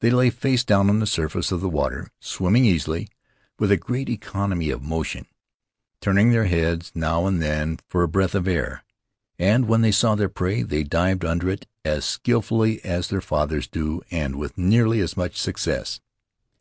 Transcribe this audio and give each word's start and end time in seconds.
They 0.00 0.10
lay 0.10 0.30
face 0.30 0.64
down 0.64 0.90
on 0.90 0.98
the 0.98 1.06
surface 1.06 1.52
of 1.52 1.60
the 1.60 1.68
water, 1.68 2.10
swimming 2.18 2.64
easily, 2.64 3.06
with 3.56 3.70
a 3.70 3.76
great 3.76 4.08
economy 4.08 4.68
of 4.70 4.82
motion, 4.82 5.26
turning 6.00 6.32
their 6.32 6.46
heads 6.46 6.90
now 6.92 7.24
and 7.28 7.40
then 7.40 7.78
for 7.86 8.02
a 8.02 8.08
breath 8.08 8.34
of 8.34 8.48
air; 8.48 8.82
and 9.38 9.68
when 9.68 9.82
they 9.82 9.92
saw 9.92 10.16
their 10.16 10.28
prey 10.28 10.64
they 10.64 10.82
dived 10.82 11.24
after 11.24 11.48
it 11.48 11.68
as 11.84 12.04
skillfully 12.04 12.84
as 12.84 13.06
their 13.06 13.20
fathers 13.20 13.68
do 13.68 14.02
and 14.10 14.34
with 14.34 14.58
nearly 14.58 14.98
as 14.98 15.16
much 15.16 15.36
success. 15.40 16.00